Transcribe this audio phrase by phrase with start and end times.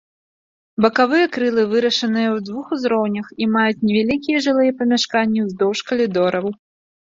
[0.85, 6.45] Бакавыя крылы вырашаныя ў двух узроўнях і маюць невялікія жылыя памяшканні ўздоўж калідораў.